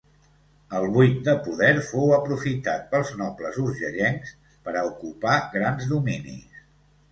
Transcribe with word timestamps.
El 0.77 0.85
buit 0.95 1.19
de 1.27 1.35
poder 1.47 1.69
fou 1.89 2.13
aprofitat 2.17 2.89
pels 2.95 3.13
nobles 3.21 3.61
urgellencs 3.67 4.35
per 4.67 4.77
a 4.77 4.85
ocupar 4.91 5.39
grans 5.55 5.89
dominis. 5.95 6.69